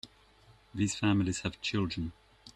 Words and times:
These 0.73 0.95
families 0.95 1.41
have 1.41 1.61
children. 1.61 2.11